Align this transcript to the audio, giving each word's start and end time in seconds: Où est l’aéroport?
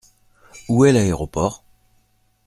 Où 0.67 0.83
est 0.85 0.93
l’aéroport? 0.93 1.63